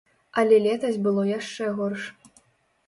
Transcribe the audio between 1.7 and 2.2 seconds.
горш.